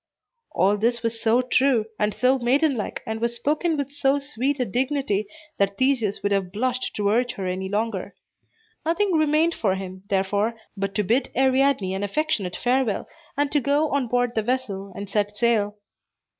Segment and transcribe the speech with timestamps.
[0.49, 4.59] All this was so true, and so maiden like, and was spoken with so sweet
[4.59, 5.27] a dignity,
[5.59, 8.15] that Theseus would have blushed to urge her any longer.
[8.83, 13.91] Nothing remained for him, therefore, but to bid Ariadne an affectionate farewell, and to go
[13.91, 15.75] on board the vessel, and set sail.